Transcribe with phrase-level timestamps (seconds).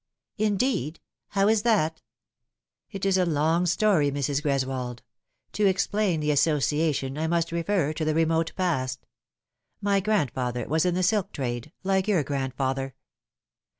[0.49, 0.99] "Indeed!
[1.27, 2.01] How is that
[2.91, 4.41] ?""It is a long story, Mrs.
[4.41, 5.01] Greswold.
[5.51, 9.05] To explain the associa tion I must refer to the remote past.
[9.79, 12.95] My grandfather was in the silk trade, like your grandfather."